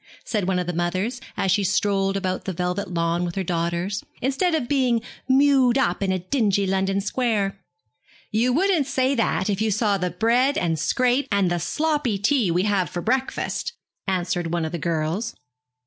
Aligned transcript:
said 0.23 0.47
one 0.47 0.57
of 0.57 0.65
the 0.65 0.73
mothers, 0.73 1.21
as 1.37 1.51
she 1.51 1.63
strolled 1.63 2.17
about 2.17 2.45
the 2.45 2.53
velvet 2.53 2.91
lawn 2.91 3.23
with 3.23 3.35
her 3.35 3.43
daughters, 3.43 4.03
'instead 4.19 4.55
of 4.55 4.67
being 4.67 4.99
mewed 5.29 5.77
up 5.77 6.01
in 6.01 6.11
a 6.11 6.17
dingy 6.17 6.65
London 6.65 6.99
square.' 6.99 7.59
'You 8.31 8.51
wouldn't 8.51 8.87
say 8.87 9.13
that 9.13 9.47
if 9.47 9.61
you 9.61 9.69
saw 9.69 9.99
the 9.99 10.09
bread 10.09 10.57
and 10.57 10.79
scrape 10.79 11.27
and 11.31 11.51
the 11.51 11.59
sloppy 11.59 12.17
tea 12.17 12.49
we 12.49 12.63
have 12.63 12.89
for 12.89 13.03
breakfast,' 13.03 13.73
answered 14.07 14.51
one 14.51 14.65
of 14.65 14.71
the 14.71 14.79
girls. 14.79 15.35